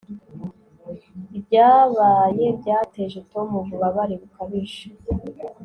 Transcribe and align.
Ibyabaye 1.37 2.45
byateje 2.59 3.19
Tom 3.31 3.47
ububabare 3.61 4.13
bukabije 4.21 4.85